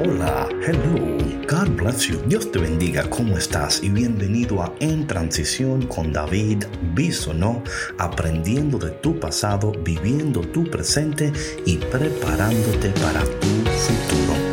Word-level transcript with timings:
Hola, 0.00 0.48
hello, 0.64 1.18
God 1.48 1.76
bless 1.76 2.06
you, 2.06 2.22
Dios 2.28 2.52
te 2.52 2.60
bendiga, 2.60 3.10
¿cómo 3.10 3.36
estás? 3.36 3.82
Y 3.82 3.88
bienvenido 3.88 4.62
a 4.62 4.72
En 4.78 5.08
Transición 5.08 5.88
con 5.88 6.12
David 6.12 6.66
Bisonó, 6.94 7.64
aprendiendo 7.98 8.78
de 8.78 8.92
tu 8.92 9.18
pasado, 9.18 9.72
viviendo 9.82 10.40
tu 10.40 10.62
presente 10.70 11.32
y 11.66 11.78
preparándote 11.78 12.90
para 12.90 13.24
tu 13.24 13.48
futuro. 13.70 14.47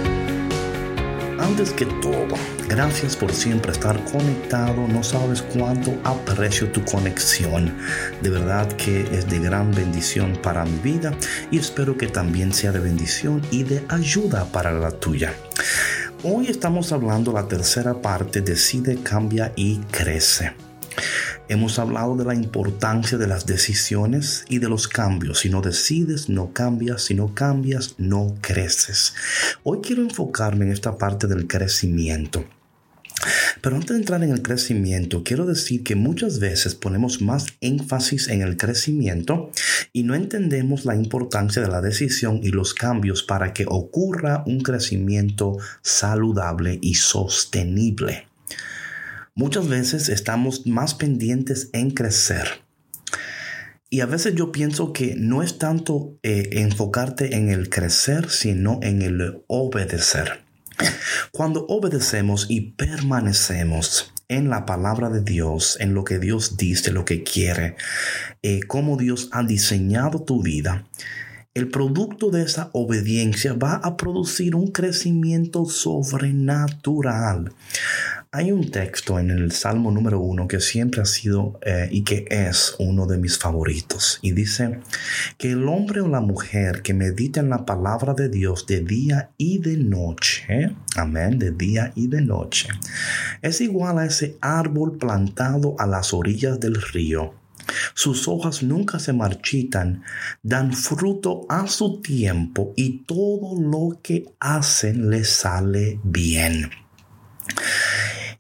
Antes 1.46 1.74
que 1.74 1.86
todo, 1.86 2.36
gracias 2.68 3.16
por 3.16 3.32
siempre 3.32 3.72
estar 3.72 4.04
conectado. 4.06 4.88
No 4.88 5.04
sabes 5.04 5.44
cuánto 5.44 5.94
aprecio 6.04 6.72
tu 6.72 6.84
conexión. 6.84 7.78
De 8.24 8.32
verdad 8.32 8.68
que 8.74 9.02
es 9.16 9.30
de 9.30 9.38
gran 9.38 9.72
bendición 9.72 10.40
para 10.42 10.66
mi 10.66 10.80
vida 10.80 11.14
y 11.52 11.60
espero 11.60 12.00
que 12.00 12.08
también 12.08 12.52
sea 12.52 12.72
de 12.72 12.80
bendición 12.80 13.44
y 13.52 13.62
de 13.62 13.86
ayuda 13.90 14.46
para 14.46 14.72
la 14.72 14.90
tuya. 14.90 15.36
Hoy 16.24 16.48
estamos 16.48 16.92
hablando 16.92 17.32
la 17.32 17.48
tercera 17.48 17.94
parte, 18.02 18.42
decide, 18.42 18.98
cambia 19.04 19.54
y 19.56 19.78
crece. 19.92 20.65
Hemos 21.48 21.78
hablado 21.80 22.16
de 22.16 22.26
la 22.26 22.34
importancia 22.34 23.18
de 23.18 23.28
las 23.28 23.46
decisiones 23.46 24.46
y 24.50 24.60
de 24.60 24.70
los 24.70 24.88
cambios. 24.88 25.40
Si 25.40 25.50
no 25.50 25.62
decides, 25.62 26.30
no 26.30 26.54
cambias. 26.54 27.04
Si 27.04 27.14
no 27.14 27.34
cambias, 27.34 27.96
no 27.98 28.36
creces. 28.42 29.14
Hoy 29.64 29.80
quiero 29.82 30.02
enfocarme 30.02 30.66
en 30.66 30.72
esta 30.72 30.98
parte 30.98 31.28
del 31.28 31.48
crecimiento. 31.48 32.46
Pero 33.62 33.78
antes 33.78 33.92
de 33.92 33.98
entrar 33.98 34.24
en 34.24 34.32
el 34.32 34.42
crecimiento, 34.42 35.24
quiero 35.24 35.46
decir 35.46 35.84
que 35.84 35.96
muchas 35.96 36.40
veces 36.40 36.76
ponemos 36.76 37.22
más 37.22 37.46
énfasis 37.62 38.28
en 38.28 38.42
el 38.42 38.58
crecimiento 38.58 39.52
y 39.94 40.04
no 40.04 40.16
entendemos 40.16 40.86
la 40.86 40.96
importancia 40.96 41.62
de 41.62 41.70
la 41.70 41.82
decisión 41.82 42.42
y 42.44 42.50
los 42.50 42.74
cambios 42.74 43.24
para 43.24 43.54
que 43.54 43.66
ocurra 43.68 44.44
un 44.46 44.62
crecimiento 44.62 45.58
saludable 45.82 46.78
y 46.82 46.96
sostenible. 46.96 48.28
Muchas 49.38 49.68
veces 49.68 50.08
estamos 50.08 50.66
más 50.66 50.94
pendientes 50.94 51.70
en 51.74 51.92
crecer. 51.92 52.64
Y 53.90 54.00
a 54.00 54.06
veces 54.06 54.34
yo 54.34 54.54
pienso 54.54 54.94
que 54.94 55.16
no 55.18 55.44
es 55.44 55.58
tanto 55.58 56.18
eh, 56.24 56.52
enfocarte 56.54 57.36
en 57.36 57.50
el 57.50 57.70
crecer, 57.70 58.30
sino 58.30 58.80
en 58.82 59.02
el 59.02 59.44
obedecer. 59.48 60.46
Cuando 61.34 61.66
obedecemos 61.68 62.46
y 62.48 62.62
permanecemos 62.62 64.14
en 64.30 64.50
la 64.50 64.66
palabra 64.66 65.10
de 65.10 65.22
Dios, 65.22 65.76
en 65.82 65.94
lo 65.94 66.06
que 66.06 66.18
Dios 66.18 66.56
dice, 66.56 66.94
lo 66.94 67.04
que 67.04 67.24
quiere, 67.24 67.76
eh, 68.42 68.62
cómo 68.66 68.96
Dios 68.96 69.28
ha 69.34 69.44
diseñado 69.44 70.24
tu 70.24 70.42
vida, 70.42 70.88
el 71.56 71.70
producto 71.70 72.32
de 72.32 72.44
esa 72.44 72.70
obediencia 72.74 73.54
va 73.54 73.76
a 73.76 73.96
producir 73.96 74.56
un 74.56 74.72
crecimiento 74.72 75.66
sobrenatural. 75.66 77.54
Hay 78.30 78.52
un 78.52 78.70
texto 78.70 79.18
en 79.20 79.30
el 79.30 79.54
Salmo 79.54 79.90
número 79.90 80.20
uno 80.20 80.50
que 80.50 80.60
siempre 80.60 81.02
ha 81.02 81.06
sido 81.06 81.58
eh, 81.62 81.88
y 81.90 82.04
que 82.04 82.26
es 82.30 82.76
uno 82.78 83.08
de 83.08 83.18
mis 83.18 83.40
favoritos. 83.40 84.20
Y 84.22 84.34
dice 84.34 84.82
que 85.38 85.52
el 85.52 85.70
hombre 85.70 86.02
o 86.02 86.10
la 86.10 86.20
mujer 86.20 86.82
que 86.82 86.94
medita 86.94 87.40
en 87.40 87.50
la 87.50 87.66
palabra 87.66 88.14
de 88.14 88.28
Dios 88.28 88.68
de 88.68 88.82
día 88.82 89.30
y 89.38 89.60
de 89.60 89.78
noche, 89.78 90.76
amén, 90.98 91.40
de 91.40 91.52
día 91.52 91.94
y 91.96 92.08
de 92.08 92.20
noche, 92.20 92.68
es 93.42 93.62
igual 93.62 94.00
a 94.00 94.06
ese 94.06 94.38
árbol 94.42 94.98
plantado 94.98 95.78
a 95.80 95.88
las 95.88 96.14
orillas 96.14 96.60
del 96.60 96.82
río. 96.82 97.45
Sus 97.98 98.28
hojas 98.28 98.62
nunca 98.62 99.00
se 99.00 99.14
marchitan, 99.14 100.04
dan 100.44 100.74
fruto 100.74 101.46
a 101.48 101.66
su 101.68 102.02
tiempo 102.02 102.74
y 102.76 103.06
todo 103.06 103.58
lo 103.58 104.02
que 104.04 104.26
hacen 104.40 105.10
le 105.10 105.24
sale 105.24 106.02
bien. 106.04 106.70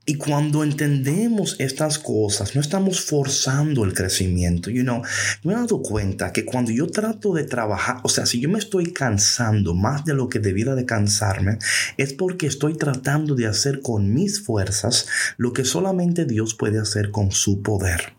Y 0.07 0.15
cuando 0.15 0.63
entendemos 0.63 1.55
estas 1.57 1.97
cosas, 1.97 2.53
no 2.53 2.59
estamos 2.59 2.99
forzando 2.99 3.85
el 3.85 3.93
crecimiento. 3.93 4.69
You 4.69 4.83
know, 4.83 5.01
me 5.43 5.53
he 5.53 5.55
dado 5.55 5.81
cuenta 5.81 6.33
que 6.33 6.43
cuando 6.43 6.71
yo 6.71 6.87
trato 6.87 7.33
de 7.33 7.45
trabajar, 7.45 8.01
o 8.03 8.09
sea, 8.09 8.25
si 8.25 8.41
yo 8.41 8.49
me 8.49 8.59
estoy 8.59 8.91
cansando 8.91 9.73
más 9.73 10.03
de 10.03 10.13
lo 10.13 10.27
que 10.27 10.39
debiera 10.39 10.75
de 10.75 10.85
cansarme, 10.85 11.59
es 11.95 12.11
porque 12.11 12.45
estoy 12.45 12.75
tratando 12.77 13.35
de 13.35 13.47
hacer 13.47 13.79
con 13.81 14.13
mis 14.13 14.41
fuerzas 14.43 15.07
lo 15.37 15.53
que 15.53 15.63
solamente 15.63 16.25
Dios 16.25 16.55
puede 16.55 16.77
hacer 16.77 17.09
con 17.09 17.31
su 17.31 17.63
poder. 17.63 18.14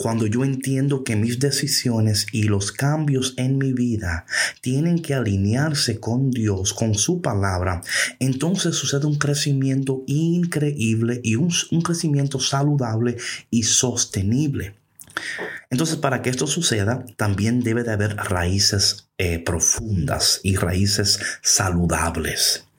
Cuando 0.00 0.26
yo 0.26 0.46
entiendo 0.46 1.04
que 1.04 1.14
mis 1.14 1.40
decisiones 1.40 2.26
y 2.32 2.44
los 2.44 2.72
cambios 2.72 3.34
en 3.36 3.58
mi 3.58 3.74
vida 3.74 4.24
tienen 4.62 5.02
que 5.02 5.12
alinearse 5.12 6.00
con 6.00 6.30
Dios, 6.30 6.72
con 6.72 6.94
su 6.94 7.20
palabra, 7.20 7.82
entonces 8.18 8.76
sucede 8.76 9.04
un 9.04 9.18
crecimiento 9.18 10.02
increíble 10.06 11.20
y 11.22 11.34
un, 11.34 11.50
crecimiento 11.84 12.40
saludable 12.40 13.18
y 13.50 13.64
sostenible. 13.64 14.74
Entonces, 15.68 15.96
para 15.96 16.22
que 16.22 16.30
esto 16.30 16.46
suceda, 16.46 17.04
también 17.18 17.60
debe 17.60 17.82
de 17.82 17.92
haber 17.92 18.16
raíces 18.16 19.10
eh, 19.18 19.38
profundas 19.38 20.40
y 20.42 20.56
raíces 20.56 21.20
saludables. 21.42 22.69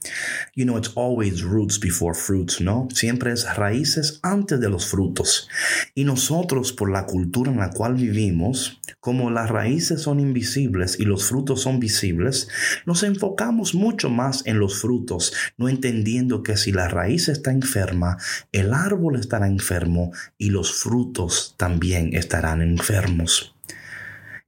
You 0.55 0.65
know, 0.65 0.77
it's 0.77 0.91
always 0.95 1.43
roots 1.43 1.79
before 1.79 2.13
fruits, 2.13 2.59
¿no? 2.59 2.87
Siempre 2.93 3.31
es 3.31 3.45
raíces 3.55 4.19
antes 4.23 4.59
de 4.59 4.69
los 4.69 4.85
frutos. 4.85 5.47
Y 5.95 6.03
nosotros, 6.03 6.73
por 6.73 6.91
la 6.91 7.05
cultura 7.05 7.51
en 7.51 7.57
la 7.57 7.69
cual 7.69 7.95
vivimos, 7.95 8.81
como 8.99 9.29
las 9.29 9.49
raíces 9.49 10.01
son 10.01 10.19
invisibles 10.19 10.99
y 10.99 11.05
los 11.05 11.25
frutos 11.25 11.61
son 11.61 11.79
visibles, 11.79 12.47
nos 12.85 13.03
enfocamos 13.03 13.75
mucho 13.75 14.09
más 14.09 14.45
en 14.45 14.59
los 14.59 14.79
frutos, 14.79 15.33
no 15.57 15.69
entendiendo 15.69 16.43
que 16.43 16.57
si 16.57 16.71
la 16.71 16.87
raíz 16.87 17.27
está 17.29 17.51
enferma, 17.51 18.17
el 18.51 18.73
árbol 18.73 19.17
estará 19.17 19.47
enfermo 19.47 20.11
y 20.37 20.49
los 20.49 20.73
frutos 20.73 21.55
también 21.57 22.13
estarán 22.13 22.61
enfermos. 22.61 23.50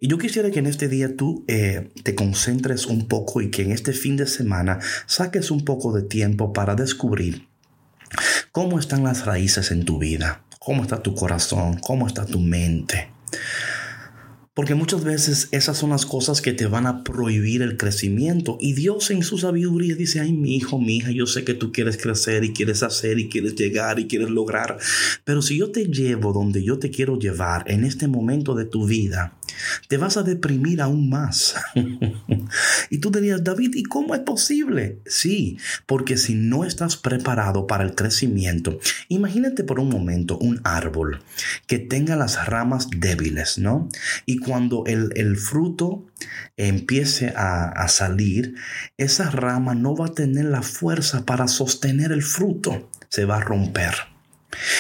Y 0.04 0.10
yo 0.10 0.18
quisiera 0.18 0.52
que 0.52 0.60
en 0.60 0.66
este 0.66 0.90
día 0.90 1.16
tú 1.16 1.46
eh, 1.48 1.90
te 2.04 2.14
concentres 2.14 2.88
un 2.88 3.08
poco 3.08 3.40
y 3.40 3.50
que 3.50 3.62
en 3.62 3.72
este 3.72 3.94
fin 3.94 4.18
de 4.18 4.28
semana 4.28 4.80
saques 5.06 5.50
un 5.50 5.64
poco 5.64 5.94
de 5.94 6.02
tiempo 6.02 6.52
para 6.52 6.76
descubrir 6.76 7.48
cómo 8.52 8.80
están 8.80 9.06
las 9.06 9.26
raíces 9.26 9.72
en 9.72 9.86
tu 9.86 10.00
vida, 10.00 10.44
cómo 10.60 10.84
está 10.84 11.02
tu 11.02 11.16
corazón, 11.16 11.80
cómo 11.80 12.06
está 12.06 12.26
tu 12.26 12.42
mente. 12.42 13.14
Porque 14.54 14.76
muchas 14.76 15.06
veces 15.06 15.48
esas 15.52 15.78
son 15.78 15.92
las 15.92 16.06
cosas 16.06 16.42
que 16.42 16.52
te 16.52 16.68
van 16.68 16.86
a 16.86 17.06
prohibir 17.06 17.62
el 17.62 17.78
crecimiento. 17.78 18.58
Y 18.60 18.74
Dios 18.74 19.10
en 19.10 19.24
su 19.24 19.38
sabiduría 19.38 19.96
dice, 19.96 20.20
ay, 20.20 20.34
mi 20.34 20.58
hijo, 20.58 20.80
mi 20.80 20.98
hija, 20.98 21.12
yo 21.12 21.28
sé 21.28 21.46
que 21.46 21.54
tú 21.54 21.72
quieres 21.72 21.96
crecer 21.96 22.44
y 22.44 22.52
quieres 22.52 22.84
hacer 22.84 23.20
y 23.20 23.30
quieres 23.30 23.56
llegar 23.56 24.00
y 24.00 24.08
quieres 24.08 24.30
lograr. 24.30 24.78
Pero 25.24 25.42
si 25.42 25.58
yo 25.58 25.72
te 25.72 25.86
llevo 25.86 26.34
donde 26.34 26.62
yo 26.62 26.78
te 26.78 26.92
quiero 26.92 27.18
llevar 27.18 27.64
en 27.72 27.86
este 27.86 28.08
momento 28.08 28.54
de 28.54 28.66
tu 28.66 28.86
vida, 28.86 29.40
te 29.88 29.98
vas 29.98 30.18
a 30.18 30.24
deprimir 30.24 30.82
aún 30.82 31.10
más. 31.10 31.56
y 32.90 32.98
tú 33.00 33.12
dirías, 33.12 33.44
David, 33.44 33.76
¿y 33.76 33.84
cómo 33.84 34.16
es 34.16 34.22
posible? 34.22 35.00
Sí, 35.06 35.58
porque 35.86 36.18
si 36.18 36.36
no 36.36 36.66
estás 36.66 36.98
preparado 36.98 37.68
para 37.68 37.84
el 37.84 37.96
crecimiento, 37.96 38.80
imagínate 39.10 39.64
por 39.64 39.80
un 39.80 39.90
momento 39.90 40.38
un 40.38 40.62
árbol 40.64 41.22
que 41.68 41.80
tenga 41.80 42.16
las 42.16 42.46
ramas 42.48 42.88
débiles, 42.90 43.58
¿no? 43.58 43.90
Y 44.26 44.38
cuando 44.38 44.84
el, 44.86 45.38
fruto 45.38 46.06
empiece 46.58 47.34
a, 47.36 47.70
a 47.70 47.88
salir, 47.88 48.56
esa 48.98 49.30
rama 49.30 49.74
no 49.76 49.96
va 49.96 50.08
a 50.08 50.14
tener 50.14 50.46
la 50.46 50.62
fuerza 50.62 51.26
para 51.26 51.48
sostener 51.48 52.12
el 52.12 52.22
fruto, 52.22 52.90
se 53.10 53.26
va 53.26 53.38
a 53.38 53.42
romper. 53.42 54.13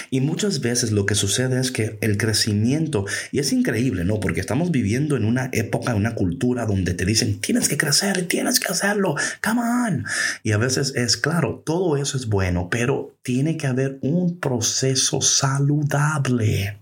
Y 0.09 0.21
muchas 0.21 0.61
veces 0.61 0.91
lo 0.91 1.05
que 1.05 1.15
sucede 1.15 1.59
es 1.59 1.71
que 1.71 1.97
el 2.01 2.17
crecimiento, 2.17 3.05
y 3.31 3.39
es 3.39 3.51
increíble, 3.53 4.05
¿no? 4.05 4.19
Porque 4.19 4.39
estamos 4.39 4.71
viviendo 4.71 5.17
en 5.17 5.25
una 5.25 5.49
época, 5.51 5.91
en 5.91 5.97
una 5.97 6.15
cultura 6.15 6.65
donde 6.65 6.93
te 6.93 7.05
dicen, 7.05 7.39
tienes 7.39 7.67
que 7.67 7.77
crecer, 7.77 8.27
tienes 8.27 8.59
que 8.59 8.71
hacerlo, 8.71 9.15
come 9.41 9.61
on. 9.61 10.05
Y 10.43 10.51
a 10.51 10.57
veces 10.57 10.93
es 10.95 11.17
claro, 11.17 11.63
todo 11.65 11.97
eso 11.97 12.17
es 12.17 12.27
bueno, 12.27 12.69
pero 12.69 13.15
tiene 13.23 13.57
que 13.57 13.67
haber 13.67 13.97
un 14.01 14.39
proceso 14.39 15.21
saludable. 15.21 16.77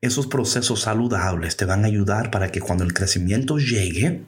Esos 0.00 0.26
procesos 0.26 0.82
saludables 0.82 1.56
te 1.56 1.64
van 1.64 1.84
a 1.84 1.88
ayudar 1.88 2.30
para 2.30 2.50
que 2.50 2.60
cuando 2.60 2.84
el 2.84 2.92
crecimiento 2.92 3.58
llegue, 3.58 4.22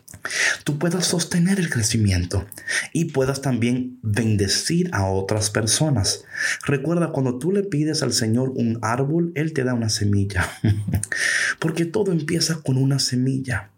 tú 0.65 0.79
puedas 0.79 1.07
sostener 1.07 1.59
el 1.59 1.71
crecimiento 1.71 2.47
y 2.93 3.07
puedas 3.07 3.43
también 3.43 3.99
bendecir 4.03 4.91
a 4.93 5.07
otras 5.07 5.51
personas. 5.51 6.25
Recuerda, 6.65 7.13
cuando 7.13 7.39
tú 7.39 7.53
le 7.53 7.63
pides 7.63 8.03
al 8.03 8.13
Señor 8.13 8.53
un 8.55 8.79
árbol, 8.83 9.33
Él 9.35 9.53
te 9.53 9.65
da 9.65 9.75
una 9.75 9.89
semilla. 9.89 10.49
Porque 11.59 11.85
todo 11.85 12.13
empieza 12.13 12.61
con 12.63 12.77
una 12.77 12.99
semilla. 12.99 13.71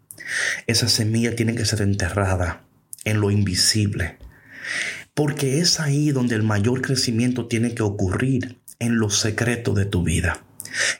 Esa 0.67 0.87
semilla 0.87 1.35
tiene 1.35 1.55
que 1.55 1.65
ser 1.65 1.81
enterrada 1.81 2.63
en 3.03 3.21
lo 3.21 3.31
invisible. 3.31 4.17
Porque 5.13 5.59
es 5.59 5.79
ahí 5.79 6.11
donde 6.11 6.35
el 6.35 6.43
mayor 6.43 6.81
crecimiento 6.81 7.47
tiene 7.47 7.73
que 7.73 7.83
ocurrir, 7.83 8.57
en 8.79 8.97
lo 8.97 9.09
secreto 9.09 9.73
de 9.73 9.85
tu 9.85 10.03
vida. 10.03 10.44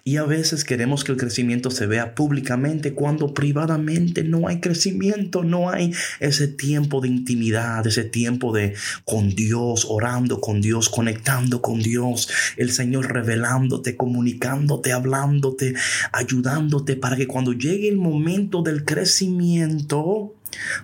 Y 0.03 0.17
a 0.17 0.23
veces 0.23 0.63
queremos 0.63 1.03
que 1.03 1.11
el 1.11 1.17
crecimiento 1.17 1.71
se 1.71 1.87
vea 1.87 2.15
públicamente 2.15 2.93
cuando 2.93 3.33
privadamente 3.33 4.23
no 4.23 4.47
hay 4.47 4.59
crecimiento, 4.59 5.43
no 5.43 5.69
hay 5.69 5.93
ese 6.19 6.47
tiempo 6.47 7.01
de 7.01 7.09
intimidad, 7.09 7.85
ese 7.87 8.03
tiempo 8.03 8.53
de 8.53 8.73
con 9.03 9.29
Dios, 9.29 9.85
orando 9.89 10.39
con 10.41 10.61
Dios, 10.61 10.89
conectando 10.89 11.61
con 11.61 11.81
Dios, 11.81 12.29
el 12.57 12.71
Señor 12.71 13.11
revelándote, 13.11 13.95
comunicándote, 13.95 14.91
hablándote, 14.91 15.75
ayudándote 16.11 16.95
para 16.95 17.15
que 17.15 17.27
cuando 17.27 17.53
llegue 17.53 17.89
el 17.89 17.97
momento 17.97 18.61
del 18.61 18.85
crecimiento, 18.85 20.35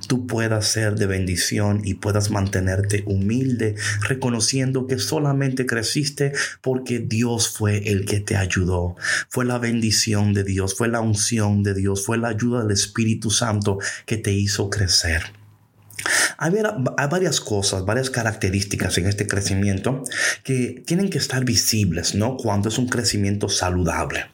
tú 0.08 0.28
puedas 0.28 0.68
ser 0.68 0.96
de 0.96 1.06
bendición 1.06 1.82
y 1.84 1.96
puedas 1.96 2.32
mantenerte 2.32 3.04
humilde, 3.06 3.76
reconociendo 4.02 4.88
que 4.88 5.00
solamente 5.00 5.66
creciste 5.66 6.34
porque 6.62 7.00
Dios 7.00 7.50
fue 7.50 7.90
el 7.90 8.06
que 8.06 8.20
te 8.20 8.36
ayudó. 8.36 8.96
Fue 9.30 9.46
la 9.46 9.58
bendición 9.58 10.34
de 10.34 10.44
Dios, 10.44 10.76
fue 10.76 10.88
la 10.88 11.02
unción 11.02 11.64
de 11.64 11.74
Dios, 11.74 12.06
fue 12.06 12.18
la 12.18 12.30
ayuda 12.30 12.64
del 12.64 12.72
Espíritu 12.72 13.30
Santo 13.30 13.80
que 14.06 14.18
te 14.18 14.32
hizo 14.32 14.70
crecer. 14.70 15.42
Hay, 16.38 16.52
varias 17.10 17.40
cosas, 17.40 17.86
varias 17.86 18.10
características 18.10 18.98
en 18.98 19.06
este 19.06 19.28
crecimiento 19.28 20.04
que 20.44 20.84
tienen 20.86 21.10
que 21.10 21.18
estar 21.20 21.46
visibles, 21.46 22.16
¿no? 22.16 22.38
Cuando 22.38 22.70
es 22.70 22.78
un 22.78 22.88
crecimiento 22.88 23.50
saludable. 23.50 24.26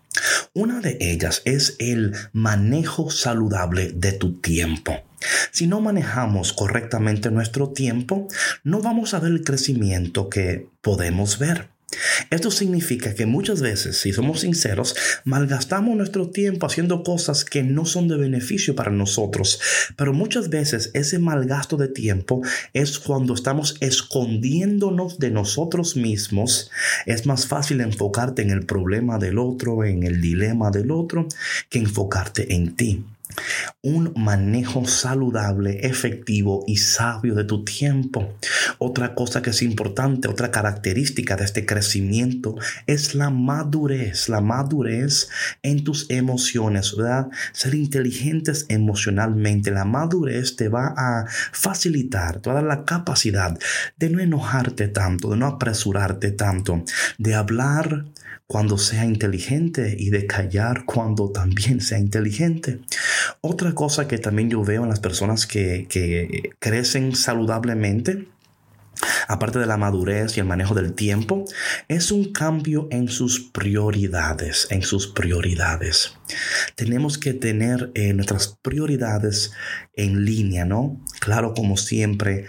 Una 0.54 0.80
de 0.80 0.98
ellas 1.02 1.42
es 1.46 1.76
el 1.80 2.16
manejo 2.32 3.12
saludable 3.12 3.92
de 3.94 4.14
tu 4.14 4.40
tiempo. 4.40 5.07
Si 5.52 5.68
no 5.68 5.82
manejamos 5.82 6.54
correctamente 6.54 7.32
nuestro 7.32 7.70
tiempo, 7.70 8.28
no 8.64 8.82
vamos 8.82 9.14
a 9.14 9.20
ver 9.20 9.32
el 9.32 9.44
crecimiento 9.44 10.30
que 10.30 10.68
podemos 10.82 11.40
ver. 11.40 11.70
Esto 12.30 12.52
significa 12.52 13.16
que 13.16 13.26
muchas 13.26 13.62
veces, 13.62 13.98
si 13.98 14.12
somos 14.12 14.42
sinceros, 14.42 14.96
malgastamos 15.24 15.96
nuestro 15.96 16.30
tiempo 16.30 16.66
haciendo 16.66 17.02
cosas 17.02 17.46
que 17.46 17.64
no 17.64 17.86
son 17.86 18.10
de 18.10 18.18
beneficio 18.18 18.76
para 18.76 18.92
nosotros. 18.92 19.60
Pero 19.96 20.14
muchas 20.14 20.50
veces 20.50 20.92
ese 20.94 21.18
malgasto 21.18 21.78
de 21.78 21.88
tiempo 21.88 22.42
es 22.74 23.00
cuando 23.00 23.34
estamos 23.34 23.78
escondiéndonos 23.80 25.18
de 25.18 25.32
nosotros 25.32 25.96
mismos. 25.96 26.72
Es 27.06 27.26
más 27.26 27.48
fácil 27.48 27.80
enfocarte 27.80 28.42
en 28.42 28.52
el 28.52 28.66
problema 28.66 29.18
del 29.18 29.40
otro, 29.40 29.86
en 29.86 30.04
el 30.04 30.20
dilema 30.20 30.72
del 30.72 30.92
otro, 30.92 31.28
que 31.70 31.80
enfocarte 31.80 32.54
en 32.54 32.76
ti 32.76 33.06
un 33.82 34.14
manejo 34.16 34.86
saludable, 34.86 35.86
efectivo 35.88 36.64
y 36.68 36.78
sabio 36.78 37.36
de 37.36 37.44
tu 37.44 37.64
tiempo. 37.64 38.38
Otra 38.80 39.16
cosa 39.16 39.42
que 39.42 39.52
es 39.52 39.62
importante, 39.62 40.28
otra 40.28 40.52
característica 40.52 41.36
de 41.36 41.46
este 41.46 41.66
crecimiento 41.66 42.56
es 42.86 43.16
la 43.16 43.30
madurez, 43.30 44.30
la 44.30 44.42
madurez 44.42 45.30
en 45.64 45.84
tus 45.84 46.10
emociones, 46.10 46.96
¿verdad? 46.96 47.28
Ser 47.54 47.76
inteligentes 47.76 48.66
emocionalmente. 48.70 49.72
La 49.72 49.86
madurez 49.86 50.56
te 50.56 50.70
va 50.70 50.94
a 50.98 51.26
facilitar, 51.52 52.42
te 52.42 52.50
va 52.50 52.60
a 52.60 52.62
dar 52.62 52.78
la 52.78 52.86
capacidad 52.86 53.58
de 53.98 54.10
no 54.10 54.20
enojarte 54.20 54.88
tanto, 54.88 55.30
de 55.30 55.38
no 55.38 55.48
apresurarte 55.48 56.32
tanto, 56.32 56.84
de 57.18 57.36
hablar 57.36 58.06
cuando 58.48 58.78
sea 58.78 59.04
inteligente 59.04 59.96
y 60.00 60.10
de 60.10 60.26
callar 60.26 60.86
cuando 60.86 61.30
también 61.32 61.82
sea 61.82 62.00
inteligente. 62.00 62.80
Otra 63.42 63.74
cosa 63.74 64.08
que 64.08 64.18
también 64.18 64.50
yo 64.50 64.64
veo 64.64 64.84
en 64.84 64.90
las 64.90 65.00
personas 65.00 65.46
que, 65.46 65.88
que 65.90 66.52
crecen 66.60 67.16
saludablemente, 67.16 68.28
aparte 69.28 69.60
de 69.60 69.66
la 69.66 69.78
madurez 69.78 70.38
y 70.38 70.40
el 70.40 70.46
manejo 70.46 70.74
del 70.74 70.94
tiempo, 70.94 71.46
es 71.88 72.12
un 72.12 72.32
cambio 72.32 72.88
en 72.92 73.08
sus 73.08 73.40
prioridades, 73.40 74.68
en 74.70 74.82
sus 74.82 75.08
prioridades. 75.08 76.18
Tenemos 76.76 77.18
que 77.18 77.34
tener 77.34 77.92
eh, 77.94 78.14
nuestras 78.14 78.58
prioridades 78.62 79.52
en 79.94 80.26
línea, 80.26 80.66
¿no? 80.66 81.00
Claro, 81.20 81.54
como 81.54 81.78
siempre, 81.78 82.46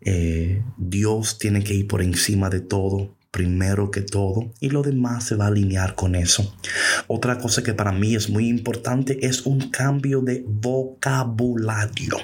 eh, 0.00 0.62
Dios 0.76 1.38
tiene 1.38 1.62
que 1.62 1.74
ir 1.74 1.86
por 1.86 2.02
encima 2.02 2.50
de 2.50 2.60
todo 2.60 3.14
primero 3.32 3.90
que 3.90 4.02
todo 4.02 4.52
y 4.60 4.68
lo 4.68 4.82
demás 4.82 5.24
se 5.24 5.34
va 5.34 5.46
a 5.46 5.48
alinear 5.48 5.96
con 5.96 6.14
eso. 6.14 6.54
Otra 7.08 7.38
cosa 7.38 7.62
que 7.64 7.74
para 7.74 7.90
mí 7.90 8.14
es 8.14 8.28
muy 8.30 8.48
importante 8.48 9.26
es 9.26 9.46
un 9.46 9.70
cambio 9.70 10.20
de 10.20 10.44
vocabulario. 10.46 12.18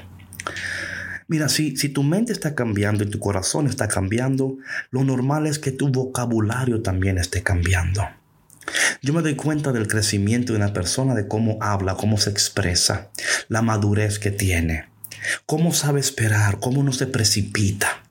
Mira, 1.26 1.48
si, 1.48 1.76
si 1.76 1.88
tu 1.88 2.02
mente 2.02 2.32
está 2.32 2.54
cambiando 2.54 3.04
y 3.04 3.10
tu 3.10 3.18
corazón 3.18 3.66
está 3.66 3.88
cambiando, 3.88 4.58
lo 4.90 5.02
normal 5.02 5.46
es 5.46 5.58
que 5.58 5.72
tu 5.72 5.88
vocabulario 5.88 6.82
también 6.82 7.18
esté 7.18 7.42
cambiando. 7.42 8.02
Yo 9.02 9.14
me 9.14 9.22
doy 9.22 9.34
cuenta 9.34 9.72
del 9.72 9.88
crecimiento 9.88 10.52
de 10.52 10.58
una 10.58 10.72
persona, 10.72 11.14
de 11.14 11.26
cómo 11.26 11.58
habla, 11.60 11.96
cómo 11.96 12.18
se 12.18 12.30
expresa, 12.30 13.10
la 13.48 13.62
madurez 13.62 14.18
que 14.18 14.30
tiene, 14.30 14.88
cómo 15.46 15.72
sabe 15.72 16.00
esperar, 16.00 16.58
cómo 16.60 16.82
no 16.82 16.92
se 16.92 17.06
precipita. 17.06 18.07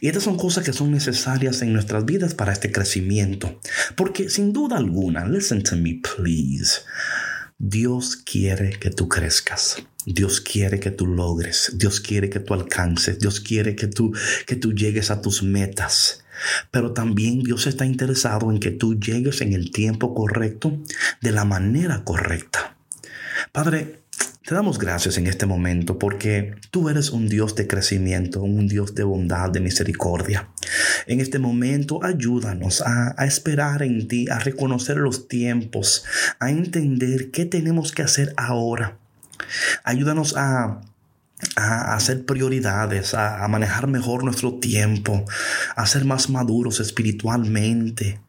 Y 0.00 0.08
estas 0.08 0.24
son 0.24 0.36
cosas 0.36 0.64
que 0.64 0.72
son 0.72 0.90
necesarias 0.90 1.62
en 1.62 1.72
nuestras 1.72 2.04
vidas 2.04 2.34
para 2.34 2.52
este 2.52 2.72
crecimiento. 2.72 3.60
Porque 3.96 4.28
sin 4.28 4.52
duda 4.52 4.76
alguna, 4.76 5.26
listen 5.26 5.62
to 5.62 5.76
me 5.76 6.00
please, 6.00 6.80
Dios 7.58 8.16
quiere 8.16 8.70
que 8.70 8.90
tú 8.90 9.08
crezcas. 9.08 9.76
Dios 10.04 10.40
quiere 10.40 10.80
que 10.80 10.90
tú 10.90 11.06
logres, 11.06 11.74
Dios 11.76 12.00
quiere 12.00 12.28
que 12.28 12.40
tú 12.40 12.54
alcances, 12.54 13.20
Dios 13.20 13.38
quiere 13.38 13.76
que 13.76 13.86
tú, 13.86 14.12
que 14.46 14.56
tú 14.56 14.72
llegues 14.72 15.12
a 15.12 15.20
tus 15.20 15.44
metas. 15.44 16.24
Pero 16.72 16.92
también 16.92 17.44
Dios 17.44 17.68
está 17.68 17.86
interesado 17.86 18.50
en 18.50 18.58
que 18.58 18.72
tú 18.72 18.98
llegues 18.98 19.40
en 19.42 19.52
el 19.52 19.70
tiempo 19.70 20.12
correcto, 20.12 20.76
de 21.20 21.30
la 21.30 21.44
manera 21.44 22.02
correcta. 22.02 22.76
Padre, 23.52 24.01
te 24.44 24.54
damos 24.54 24.78
gracias 24.78 25.18
en 25.18 25.28
este 25.28 25.46
momento 25.46 25.98
porque 25.98 26.56
tú 26.70 26.88
eres 26.88 27.10
un 27.10 27.28
Dios 27.28 27.54
de 27.54 27.68
crecimiento, 27.68 28.42
un 28.42 28.66
Dios 28.66 28.94
de 28.94 29.04
bondad, 29.04 29.50
de 29.50 29.60
misericordia. 29.60 30.48
En 31.06 31.20
este 31.20 31.38
momento 31.38 32.04
ayúdanos 32.04 32.82
a, 32.84 33.14
esperar 33.24 33.82
en 33.82 34.08
ti, 34.08 34.28
a 34.28 34.40
reconocer 34.40 34.96
los 34.96 35.28
tiempos, 35.28 36.04
a 36.40 36.50
entender 36.50 37.30
qué 37.30 37.44
tenemos 37.44 37.92
que 37.92 38.02
hacer 38.02 38.34
ahora. 38.36 38.98
Ayúdanos 39.84 40.36
a 40.36 40.80
hacer 41.56 42.24
prioridades, 42.24 43.14
a, 43.14 43.44
a, 43.44 43.48
manejar 43.48 43.86
mejor 43.86 44.24
nuestro 44.24 44.58
tiempo, 44.58 45.24
a 45.76 45.86
ser 45.86 46.04
más 46.04 46.30
maduros 46.30 46.80
espiritualmente, 46.80 48.20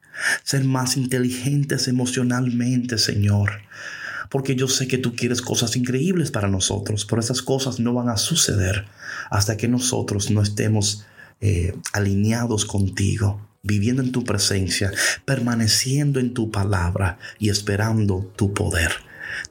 ser 0.44 0.63
más 0.63 0.95
inteligentes 0.95 1.88
emocionalmente, 1.88 3.00
Señor 3.00 3.63
porque 4.33 4.56
yo 4.56 4.68
sé 4.68 4.88
que 4.88 4.97
tú 4.97 5.15
quieres 5.15 5.44
cosas 5.44 5.75
increíbles 5.75 6.31
para 6.31 6.47
nosotros, 6.47 7.06
pero 7.06 7.21
esas 7.21 7.44
cosas 7.44 7.80
no 7.80 7.94
van 7.94 8.09
a 8.09 8.18
suceder 8.18 8.88
hasta 9.30 9.57
que 9.57 9.68
nosotros 9.68 10.31
no 10.31 10.41
estemos 10.41 11.06
eh, 11.39 11.75
alineados 11.91 12.66
contigo, 12.66 13.47
viviendo 13.61 14.02
en 14.02 14.11
tu 14.11 14.23
presencia, 14.23 14.92
permaneciendo 15.25 16.19
en 16.19 16.33
tu 16.33 16.49
palabra 16.49 17.19
y 17.37 17.49
esperando 17.49 18.33
tu 18.35 18.56
poder. 18.56 18.94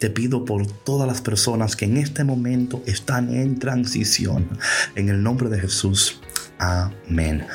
Te 0.01 0.11
pido 0.11 0.45
por 0.45 0.67
todas 0.67 1.07
las 1.07 1.21
personas 1.21 1.77
que 1.77 1.85
en 1.85 1.97
este 1.97 2.25
momento 2.25 2.83
están 2.85 3.33
en 3.33 3.61
transición. 3.61 4.49
En 4.97 5.09
el 5.09 5.23
nombre 5.23 5.49
de 5.49 5.61
Jesús. 5.61 6.21
Amén. 6.59 7.47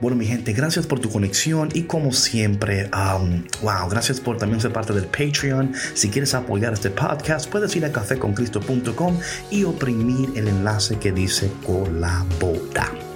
Bueno, 0.00 0.16
mi 0.16 0.26
gente, 0.26 0.54
gracias 0.54 0.86
por 0.86 0.98
tu 0.98 1.10
conexión 1.10 1.68
y 1.74 1.82
como 1.82 2.12
siempre, 2.12 2.90
um, 2.94 3.42
wow, 3.62 3.88
gracias 3.90 4.18
por 4.18 4.38
también 4.38 4.60
ser 4.60 4.72
parte 4.72 4.94
del 4.94 5.04
Patreon. 5.04 5.74
Si 5.92 6.08
quieres 6.08 6.32
apoyar 6.32 6.72
este 6.72 6.88
podcast, 6.88 7.50
puedes 7.50 7.76
ir 7.76 7.84
a 7.84 7.92
cafeconcristo.com 7.92 9.18
y 9.50 9.64
oprimir 9.64 10.30
el 10.36 10.48
enlace 10.48 10.98
que 10.98 11.12
dice 11.12 11.50
colabora. 11.66 13.09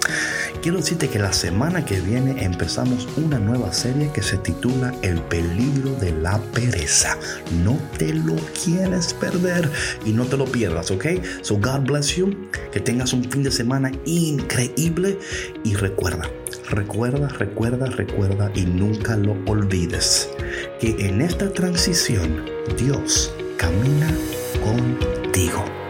Quiero 0.61 0.79
decirte 0.79 1.09
que 1.09 1.19
la 1.19 1.31
semana 1.31 1.85
que 1.85 1.99
viene 1.99 2.43
empezamos 2.43 3.07
una 3.17 3.37
nueva 3.37 3.71
serie 3.71 4.11
que 4.11 4.23
se 4.23 4.37
titula 4.37 4.93
El 5.01 5.21
peligro 5.21 5.91
de 5.95 6.11
la 6.11 6.39
pereza. 6.53 7.17
No 7.63 7.77
te 7.97 8.13
lo 8.13 8.35
quieres 8.63 9.13
perder 9.13 9.69
y 10.05 10.11
no 10.11 10.25
te 10.25 10.37
lo 10.37 10.45
pierdas, 10.45 10.89
¿ok? 10.91 11.05
So 11.41 11.57
God 11.57 11.81
bless 11.81 12.15
you, 12.15 12.49
que 12.71 12.79
tengas 12.79 13.13
un 13.13 13.23
fin 13.29 13.43
de 13.43 13.51
semana 13.51 13.91
increíble 14.05 15.19
y 15.63 15.75
recuerda, 15.75 16.29
recuerda, 16.69 17.27
recuerda, 17.27 17.85
recuerda 17.85 18.51
y 18.55 18.65
nunca 18.65 19.15
lo 19.17 19.35
olvides 19.45 20.29
que 20.79 20.95
en 21.07 21.21
esta 21.21 21.51
transición 21.53 22.43
Dios 22.77 23.33
camina 23.57 24.07
contigo. 24.63 25.84